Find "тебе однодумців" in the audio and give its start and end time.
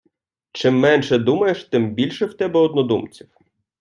2.33-3.29